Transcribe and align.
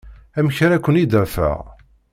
Amek 0.37 0.57
ara 0.65 0.83
ken-id-afeɣ? 0.85 1.59